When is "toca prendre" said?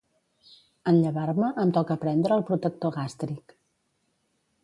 1.75-2.35